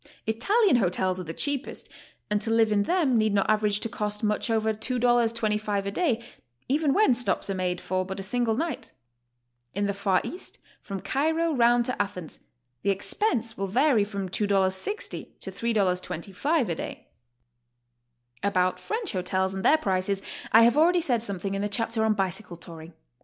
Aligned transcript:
Italian 0.25 0.77
hotels 0.77 1.19
are 1.19 1.25
the 1.25 1.31
cheapest, 1.31 1.87
and 2.31 2.41
to 2.41 2.49
live 2.49 2.71
in 2.71 2.81
them 2.89 3.19
need 3.19 3.35
not 3.35 3.47
average 3.47 3.79
to 3.81 3.87
cost 3.87 4.23
much 4.23 4.49
over 4.49 4.73
$2.25 4.73 5.85
a 5.85 5.91
day, 5.91 6.23
even 6.67 6.91
when 6.91 7.13
stops 7.13 7.51
are 7.51 7.53
made 7.53 7.79
for 7.79 8.03
but 8.03 8.19
a 8.19 8.23
single 8.23 8.55
night. 8.55 8.93
In 9.75 9.85
the 9.85 9.93
Ear 10.07 10.21
East, 10.23 10.57
from 10.81 11.01
Cairo 11.01 11.53
round 11.53 11.85
to 11.85 12.01
Athens, 12.01 12.39
the 12.81 12.89
expense 12.89 13.59
will 13.59 13.67
vary 13.67 14.03
from 14.03 14.27
$2.60 14.27 15.39
to 15.39 15.51
$3.25 15.51 16.69
a 16.69 16.73
day. 16.73 17.07
About 18.41 18.79
French 18.79 19.11
hotels 19.11 19.53
and 19.53 19.63
their 19.63 19.77
prices 19.77 20.23
I 20.51 20.63
have 20.63 20.77
already 20.79 21.01
said 21.01 21.21
something 21.21 21.53
in 21.53 21.61
the 21.61 21.69
chapter 21.69 22.03
on 22.03 22.15
Bicycle 22.15 22.57
Tauring. 22.57 22.93